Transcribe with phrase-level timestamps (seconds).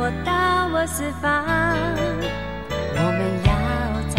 [0.00, 0.32] 散播到
[0.72, 1.44] 我四方。
[2.94, 3.52] 我们要
[4.08, 4.16] 在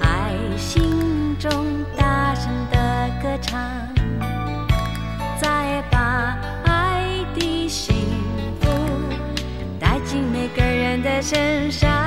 [0.00, 1.50] 爱心中
[1.96, 3.60] 大声的歌唱，
[5.40, 7.02] 再把爱
[7.34, 7.92] 的幸
[8.60, 8.70] 福
[9.80, 12.01] 带进每个人的身上。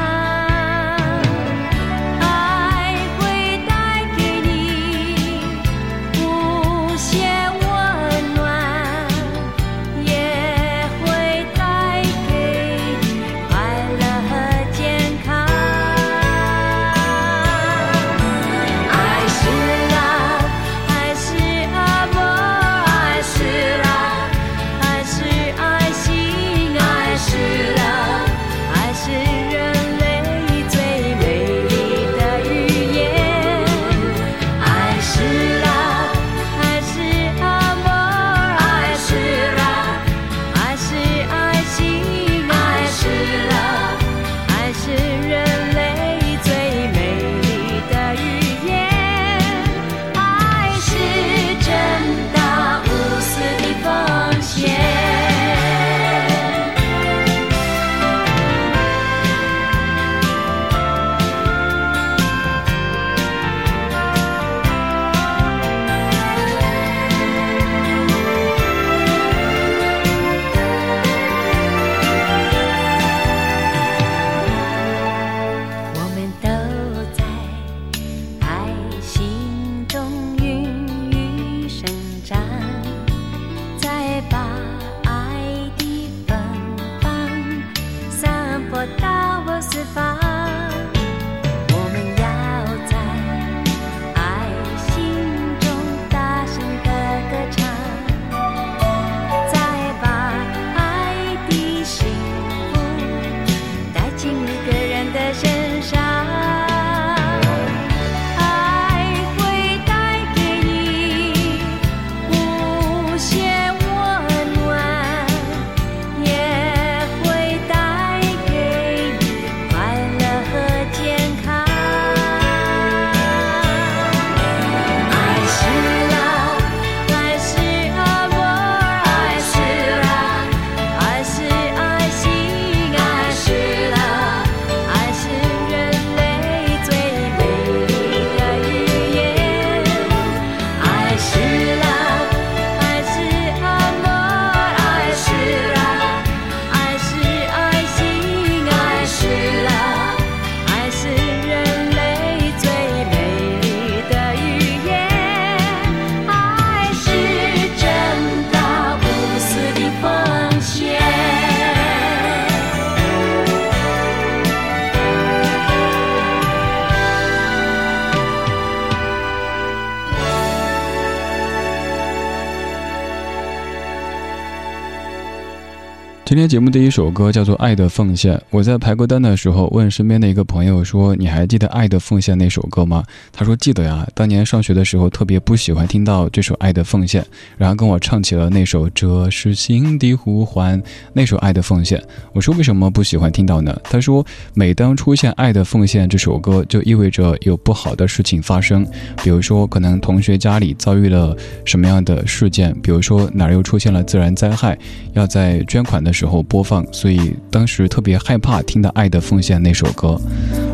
[176.36, 178.36] 今天节目第一首歌叫做《爱的奉献》。
[178.50, 183.02] 我在排歌单的时候问身边的一个朋友说：“你还记得《爱的奉献》那首歌吗？”
[183.32, 187.24] 他说：“记得呀，当年上学的时候特别不喜欢听到这首《爱的奉献》，
[187.58, 190.78] 然后跟我唱起了那首《这是心的呼唤》
[191.14, 191.98] 那首《爱的奉献》。”
[192.36, 198.86] 我说：“为什么不喜欢听到呢？”他说：“每当出现《爱的奉献》这首歌，就意味着有不好的事情发生，
[199.24, 201.34] 比如说可能同学家里遭遇了
[201.64, 204.78] 什么样的事件，比如说哪儿又出现了自然灾害，
[205.14, 210.20] 要在捐款的时候。”然后播放，所以当时特别害怕听到《爱的奉献》那首歌。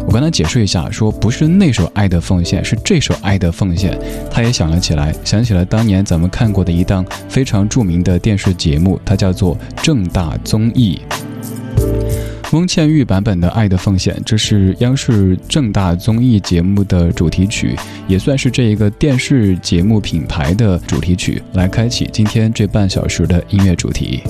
[0.08, 3.94] 我跟他解释一下，说不是那首《爱的奉献》，是这首《爱的奉献》。
[4.32, 9.54] 他也想了起来，想起了当年咱们看过的一档非常著名的电视节目，它叫做
[9.84, 11.02] 《正大综艺》。
[12.54, 17.76] 翁倩玉版本的《爱的奉献》，这是央视正大综艺节目的主题曲，
[18.08, 24.22] 也算是这一个电视节目品牌的主题曲，来开启今天这半小时的音乐主题。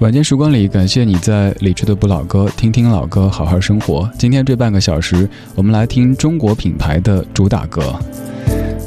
[0.00, 4.08] 晚间时光里，感谢你在理智的不老歌，听听老歌，好好生活。
[4.18, 7.98] 今天这半个小时，我们来听中国品牌的主打歌。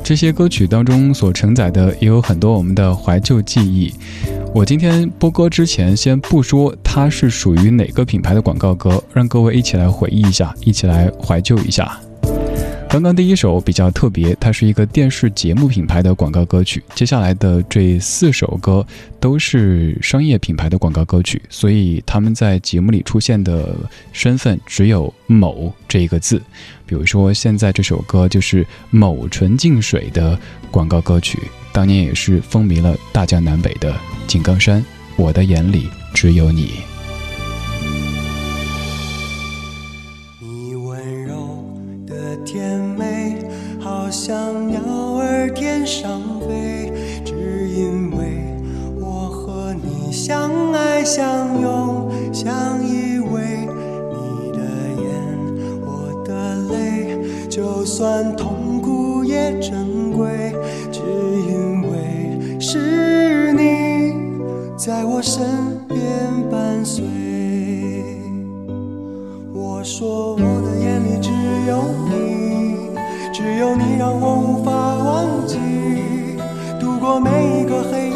[0.03, 3.91] 这些歌曲当中所承载的，也有很多我们的怀旧记忆。
[4.53, 11.99] 我今天播歌之前，先不说它是属于哪个品牌的广告歌，让各位一起来回忆一下，一起来怀旧一下。
[12.89, 16.83] 刚刚第一首比较特别，它是一个电视节目品牌的广告歌曲。
[16.95, 18.83] 接下来的这四首歌
[19.19, 23.75] 都是商业品牌的广告歌曲，所以他们在节目里出现的
[24.11, 26.41] 身份只有“某”这一个字。
[26.87, 30.37] 比如说，现在这首歌就是某纯净水的
[30.71, 31.37] 广告歌曲，
[31.71, 33.93] 当年也是风靡了大江南北的
[34.25, 34.81] 《井冈山》，
[35.15, 36.71] 我的眼里只有你。
[51.19, 53.67] 相拥，相依偎。
[54.13, 54.59] 你的
[55.03, 55.11] 眼，
[55.83, 57.19] 我的泪，
[57.49, 60.55] 就算痛苦也珍贵，
[60.89, 64.13] 只因为是你
[64.77, 65.45] 在我身
[65.89, 65.99] 边
[66.49, 67.03] 伴随。
[69.53, 71.31] 我说我的眼里只
[71.67, 72.95] 有你。
[73.33, 75.57] 只有你让我无法忘记，
[76.79, 78.08] 度过每一个黑，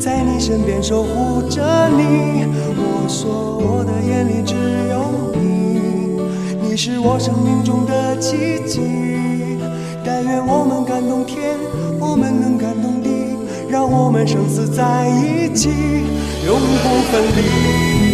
[0.00, 1.60] 在你身边守护着
[1.90, 2.46] 你。
[2.74, 4.54] 我说我的眼里只
[4.88, 5.04] 有
[5.38, 6.18] 你，
[6.66, 8.80] 你是我生命中的奇迹。
[10.02, 11.58] 但愿我们感动天，
[12.00, 13.10] 我们能感动地，
[13.68, 15.68] 让我们生死在一起，
[16.46, 18.09] 永不分离。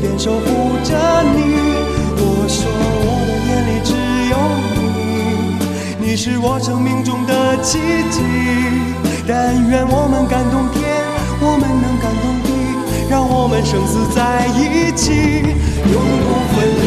[0.00, 0.94] 边守护着
[1.34, 1.38] 你，
[2.16, 2.70] 我说
[3.04, 3.90] 我的眼里只
[4.30, 4.34] 有
[6.00, 7.78] 你，你是我生命中的奇
[8.10, 8.22] 迹，
[9.26, 10.80] 但愿我们感动天，
[11.40, 12.48] 我们能感动地，
[13.10, 15.12] 让我们生死在一起，
[15.92, 16.77] 永不分离。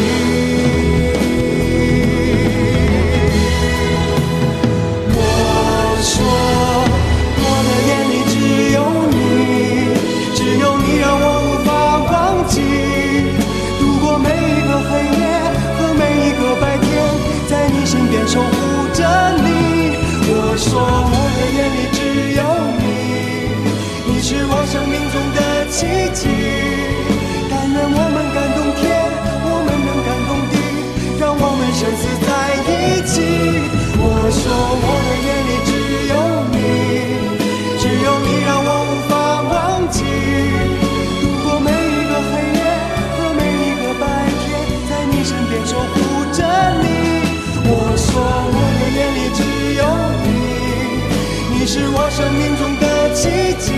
[51.62, 53.70] 你是我生命中的奇迹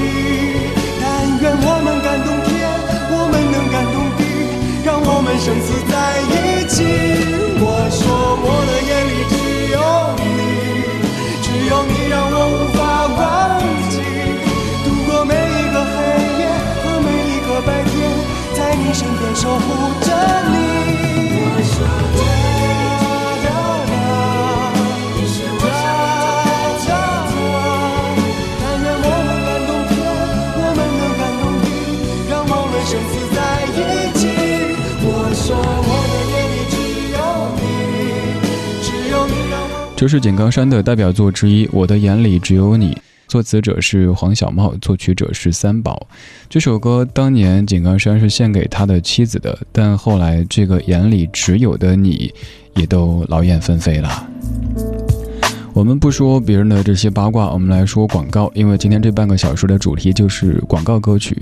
[1.02, 1.04] 但
[1.38, 2.64] 愿我们感动天
[3.12, 4.24] 我们能感动地
[4.82, 5.92] 让我们生死在
[6.32, 6.80] 一起。
[7.60, 9.36] 我说我的眼里只
[9.68, 9.76] 有
[10.16, 10.24] 你
[11.44, 13.60] 只有你让我无法忘
[13.90, 14.00] 记
[14.82, 15.94] 度过每一个黑
[16.40, 16.48] 夜
[16.80, 17.92] 和每一个白天
[18.54, 20.08] 在你身边守护着
[20.56, 20.63] 你。
[39.96, 42.92] 这是井冈山的代表作之一，《我的眼里只有你》，
[43.28, 46.08] 作词者是黄小茂，作曲者是三宝。
[46.48, 52.34] 这首歌当年井冈山是献给他的妻子的，但后来这个眼里只有的你，
[52.74, 54.28] 也都劳燕分飞了。
[55.74, 58.48] 我们不说别人的这些八卦，我们来说广告。
[58.54, 61.36] 因为今天这半个小时的主题就是广告歌曲。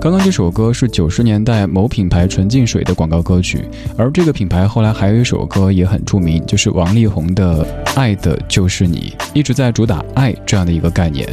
[0.00, 3.62] 刚刚这首歌是九十年代某品牌纯净水的广告歌曲，
[3.98, 7.62] 而这个品牌后来还有一首歌也很著名，就是王力宏的
[7.94, 11.28] 《爱的就是你》，一直在主打爱这样的一个概念。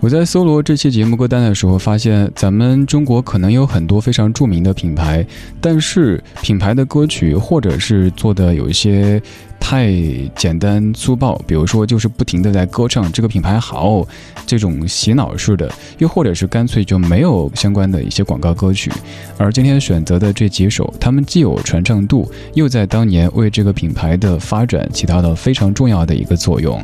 [0.00, 5.24] 我在搜罗这期节目歌单的时候，发现咱们中国可能有很多非常著名的品牌，
[5.62, 9.22] 但是品牌的歌曲或者是做的有一些
[9.66, 9.90] 太
[10.36, 14.06] 简单粗暴，比如说就是不停的在歌唱这个品牌好，
[14.44, 18.92] 这种洗脑式的，又或者是干脆就没有相关的一些广告歌曲。
[19.38, 26.78] 而今天选择的这几首，他们既有传唱度，又在当年为这个品牌的发展起到了非常重要的一个作用。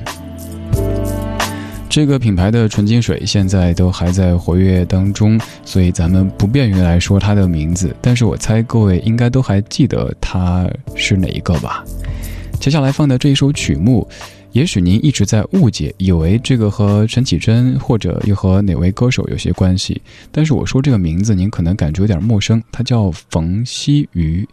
[1.87, 7.94] 这个品牌的纯净水现在都还在活跃当中，所以咱们不便于来说它的名字。
[8.00, 11.84] 但是我猜各位应该都还记得它是哪一个吧？
[12.61, 14.07] 接下来放的这一首曲目，
[14.52, 20.00] 也许您一直在误解，以为这个和陈绮贞或者又和哪位歌手有些关系。
[20.31, 24.47] 但是我说这个名字，您可能感觉有点陌生，它叫冯曦妤，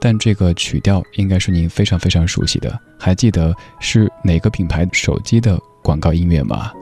[0.00, 2.76] 但这个曲调应该是您非常非常熟悉的。
[2.98, 6.72] 还记得是哪个品牌手机的广告音乐吗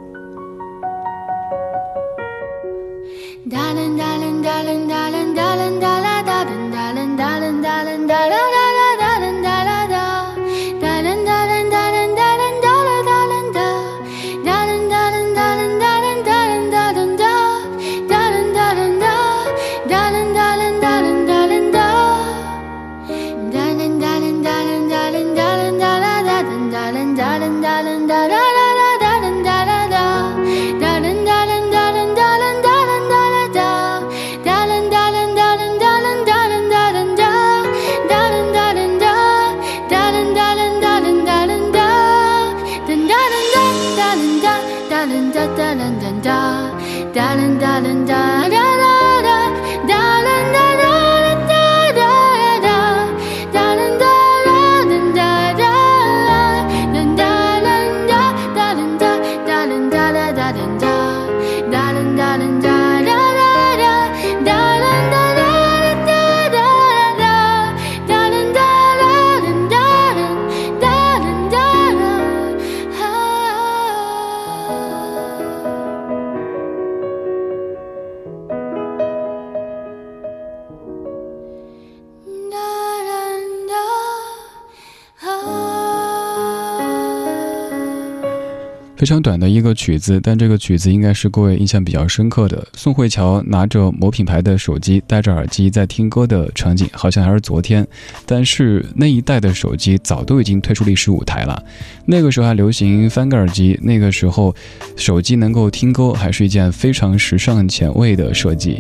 [89.01, 92.69] 非常短的一个曲子，但这个曲子应该是各位印象比较深刻的。
[92.75, 97.89] 宋慧乔拿着某品牌的手机，戴着耳机在听歌的场景，好像还是昨天。
[98.27, 101.65] 但是那一代的手机早都已经退出历史舞台了。
[102.05, 104.55] 那个时候还流行翻盖耳机，那个时候
[104.97, 108.79] 手机能够听歌还是一件非常时尚前卫的设计。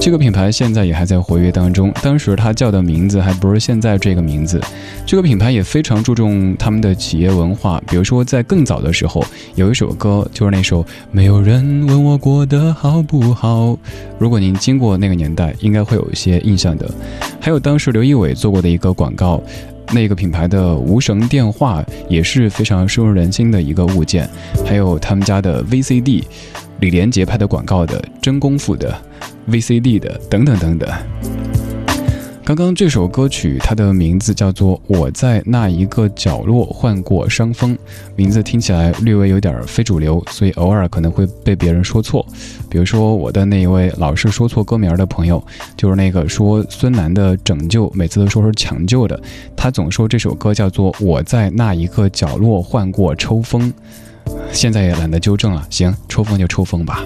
[0.00, 4.60] 这个品牌现在也还在活跃当中，当时它叫的名字还不是现在这个名字。
[5.04, 9.22] 这个品牌也非常注重他们的企业文化，比如说在更早的时候。
[9.56, 13.72] 有一首歌，就是那首《没有人问我过得好不好》。
[14.18, 16.88] 如果您经过那个年代，应该会有一些印象的。
[17.40, 19.42] 还有当时刘仪伟做过的一个广告，
[19.92, 24.30] 那个品牌的无绳电话也是非常深入人心的一个物件。
[24.64, 26.22] 还有他们家的 VCD，
[26.80, 28.96] 李连杰拍的广告的真功夫的
[29.48, 30.88] VCD 的等等等等。
[32.44, 37.74] 刚刚这首歌曲，它的名字叫做《我在那一个角落患过伤风》，
[38.16, 42.24] 名字听起来略微有点非主流，所以偶尔可能会被别人说错。
[42.70, 45.44] 比如说我的那一位老是说错歌名的朋友，
[45.76, 49.20] 就是那个说孙楠的《拯救》，每次都说是抢救的，
[49.54, 53.70] 他总说这首歌叫做《我在那一个角落患过抽风》，
[54.52, 55.66] 现在也懒得纠正了。
[55.70, 57.04] 行，抽风就抽风吧。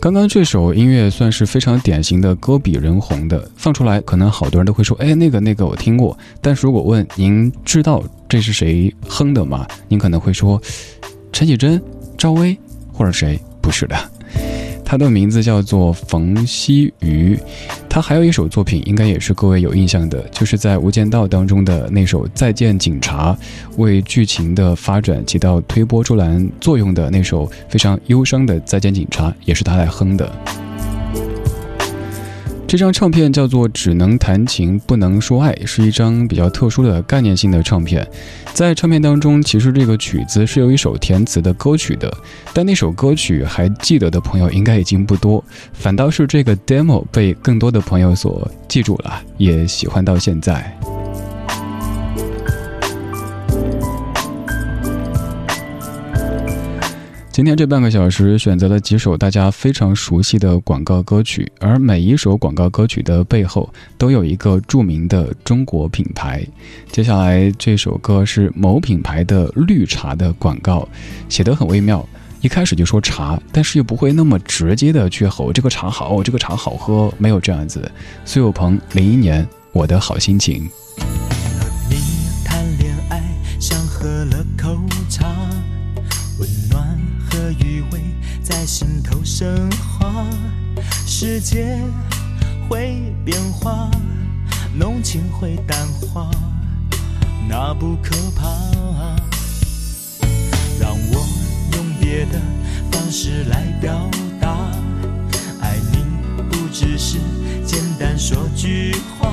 [0.00, 6.16] 刚刚这首音乐算是非常典型的歌比人红的，放出来可能好多人都会说，哎，那个那个我听过。
[6.40, 9.66] 但是如果问您知道这是谁哼的吗？
[9.88, 10.60] 您可能会说，
[11.32, 11.82] 陈绮贞、
[12.16, 12.56] 赵薇
[12.92, 13.38] 或者谁？
[13.60, 13.96] 不是的。
[14.90, 17.38] 他的名字叫做冯曦妤，
[17.90, 23.34] 他还有一首作品，应该也是各位有印象的，就是在《无间道》当中的那首《再见警察》，
[23.76, 30.32] 为剧情的发展起到推波助澜作用的那首非常忧伤的《再见警察》，也是他来哼的。
[32.68, 38.06] 这张唱片叫做《只能弹琴不能说爱》，是一张比较特殊的概念性的唱片。
[38.52, 42.14] 在唱片当中，其实这个曲子是有一首填词的歌曲的，
[42.52, 50.78] 但那首歌曲还记得的朋友应该已经不多，反倒是这个 demo 被更多的朋友所记住了，也喜欢到现在。
[57.38, 66.44] 今天这半个小时选择了几首大家非常熟悉的广告歌曲，而每一首广告歌曲的背后都有一个著名的中国品牌。
[66.90, 70.88] 接下来这首歌是某品牌的绿茶的广告，
[71.28, 72.04] 写得很微妙。
[72.40, 77.88] 一开始就说茶，但是又不会那么直接的去吼这个茶好，这个茶好喝，没有这样子。
[78.24, 80.68] 苏有朋，零一年，我的好心情。
[81.88, 81.98] 你
[82.44, 83.22] 谈恋爱
[83.60, 84.76] 像喝了口
[88.68, 90.26] 心头升华。
[91.06, 91.78] 世界
[92.68, 93.90] 会变化，
[94.74, 96.30] 浓情会淡化，
[97.48, 98.46] 那不可怕。
[100.78, 101.26] 让我
[101.72, 101.88] 用。
[102.00, 102.40] 别的
[102.90, 104.08] 方式来表
[104.40, 104.48] 达，
[105.60, 106.04] 爱你
[106.48, 107.18] 不只是
[107.66, 109.30] 简单说句话。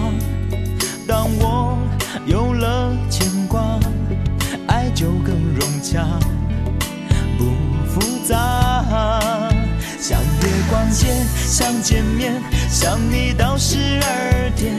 [1.07, 1.77] 当我
[2.25, 3.79] 有了牵挂，
[4.67, 6.05] 爱就更融洽，
[11.47, 14.73] 想见面，想你到十二点，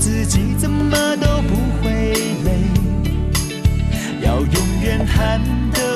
[0.00, 2.14] 自己怎么都不会
[2.44, 2.50] 累，
[4.22, 5.40] 要永远谈
[5.72, 5.87] 的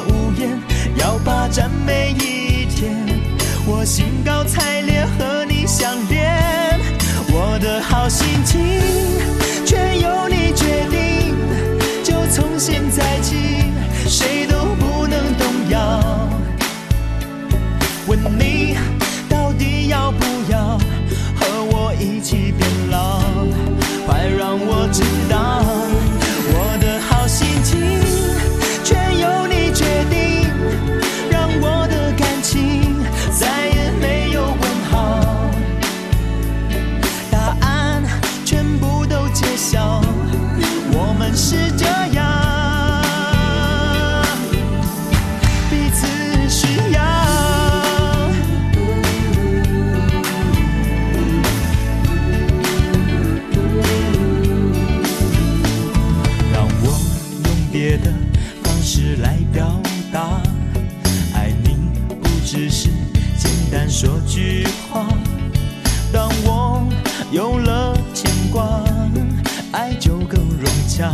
[70.94, 71.10] 想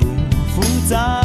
[0.00, 0.06] 不
[0.48, 1.20] 复杂，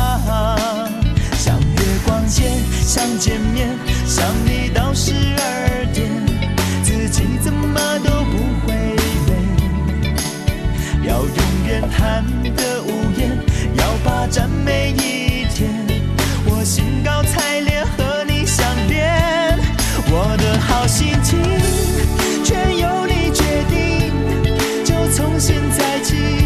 [1.38, 2.52] 想月光见，
[2.84, 3.70] 想见面，
[4.06, 6.12] 想你到十二点，
[6.84, 8.74] 自己怎么都不会
[9.30, 9.32] 累。
[11.08, 12.26] 要永远谈
[12.58, 13.40] 得无言，
[13.78, 15.72] 要霸占每一天，
[16.46, 19.58] 我兴高采烈和你相恋，
[20.08, 21.40] 我的好心情
[22.44, 24.12] 全由你决定，
[24.84, 26.43] 就从现在起。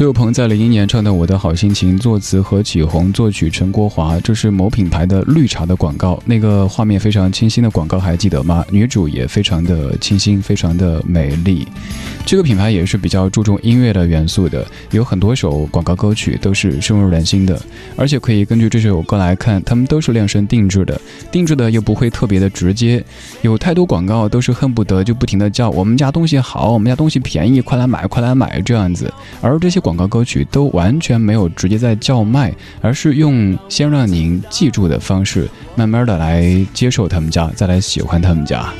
[0.00, 4.18] 苏有朋在零一年唱的《我的好心情》，作词何启宏，作曲陈国华。
[4.20, 8.64] 这是某品牌的绿茶的广告，那个画面非常清新的广告，还记得吗？
[8.70, 11.68] 女主也非常的清新，非常的美丽。
[12.30, 17.60] 这个品牌也是比较注重音乐的元素的，有很多首广告歌曲都是深入人心的，
[17.96, 21.00] 而且可以根据这首歌来看，他们都是量身定制的，
[21.32, 23.04] 定制的又不会特别的直接。
[23.42, 29.96] 有太多广告都是恨不得就不停的叫我们家东西好，我们家东西便宜，快来买，快来买这样子，而这些广。
[29.96, 38.72] 告歌曲都完全没有直接在叫卖，而是用先让您记住的方式，慢慢的来接受他们家，再来喜欢他们家。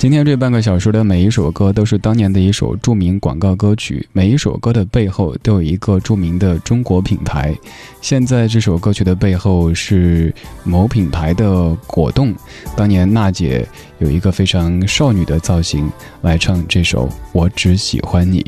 [0.00, 7.54] 今天这半个小时的每一首歌都是当年的一首著名广告歌曲，每一首歌的背后都有一个著名的中国品牌。
[8.00, 10.34] 现在这首歌曲的背后是
[10.64, 12.34] 某品牌的果冻。
[12.74, 15.86] 当年娜姐有一个非常少女的造型
[16.22, 18.40] 来唱这首《我只喜欢你》。